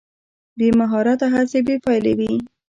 بې 0.57 0.67
مهارته 0.79 1.25
هڅه 1.33 1.59
بې 1.67 1.75
پایلې 1.83 2.13
وي. 2.19 2.31